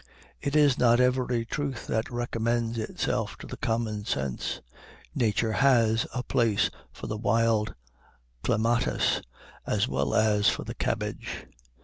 [0.41, 4.59] It is not every truth that recommends itself to the common sense.
[5.13, 7.75] Nature has a place for the wild
[8.41, 9.21] clematis
[9.67, 11.45] as well as for the cabbage.